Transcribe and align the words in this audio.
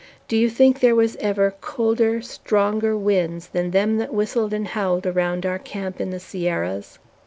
Do 0.27 0.35
you 0.35 0.49
think 0.49 0.79
there 0.79 0.95
was 0.95 1.15
ever 1.17 1.51
colder, 1.61 2.23
stronger 2.23 2.97
winds 2.97 3.49
than 3.49 3.69
them 3.69 3.97
that 3.99 4.11
whistled 4.11 4.51
and 4.51 4.67
howled 4.69 5.05
around 5.05 5.45
our 5.45 5.59
camp 5.59 6.01
in 6.01 6.09
the 6.09 6.19
Sierras?" 6.19 6.97